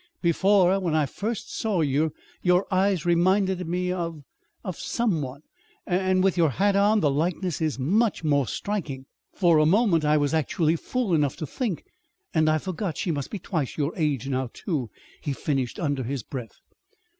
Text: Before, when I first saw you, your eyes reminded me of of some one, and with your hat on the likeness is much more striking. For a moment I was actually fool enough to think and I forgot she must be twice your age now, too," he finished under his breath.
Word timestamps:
Before, 0.23 0.79
when 0.79 0.95
I 0.95 1.05
first 1.05 1.55
saw 1.55 1.81
you, 1.81 2.11
your 2.41 2.65
eyes 2.73 3.05
reminded 3.05 3.67
me 3.67 3.91
of 3.91 4.23
of 4.63 4.79
some 4.79 5.21
one, 5.21 5.41
and 5.85 6.23
with 6.23 6.37
your 6.37 6.49
hat 6.49 6.75
on 6.75 7.01
the 7.01 7.11
likeness 7.11 7.61
is 7.61 7.77
much 7.77 8.23
more 8.23 8.47
striking. 8.47 9.05
For 9.35 9.59
a 9.59 9.67
moment 9.67 10.03
I 10.03 10.17
was 10.17 10.33
actually 10.33 10.75
fool 10.75 11.13
enough 11.13 11.35
to 11.37 11.45
think 11.45 11.83
and 12.33 12.49
I 12.49 12.57
forgot 12.57 12.97
she 12.97 13.11
must 13.11 13.29
be 13.29 13.37
twice 13.37 13.77
your 13.77 13.93
age 13.95 14.27
now, 14.27 14.49
too," 14.51 14.89
he 15.21 15.33
finished 15.33 15.77
under 15.79 16.01
his 16.01 16.23
breath. 16.23 16.57